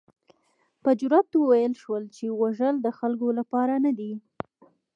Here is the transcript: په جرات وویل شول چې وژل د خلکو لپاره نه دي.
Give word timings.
په 0.83 0.89
جرات 0.99 1.29
وویل 1.35 1.73
شول 1.81 2.03
چې 2.15 2.25
وژل 2.41 2.75
د 2.81 2.87
خلکو 2.99 3.27
لپاره 3.39 3.73
نه 3.85 3.91
دي. 3.97 4.13